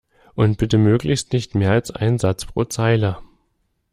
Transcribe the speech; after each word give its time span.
Und 0.33 0.57
bitte 0.57 0.79
möglichst 0.79 1.31
nicht 1.31 1.53
mehr 1.53 1.69
als 1.69 1.91
ein 1.91 2.17
Satz 2.17 2.45
pro 2.45 2.63
Zeile! 2.63 3.17